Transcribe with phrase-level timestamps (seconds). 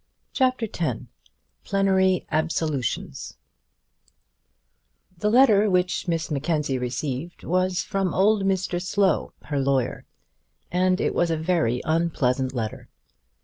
[0.33, 1.01] CHAPTER X
[1.63, 3.37] Plenary Absolutions
[5.15, 10.05] The letter which Miss Mackenzie received was from old Mr Slow, her lawyer;
[10.71, 12.89] and it was a very unpleasant letter.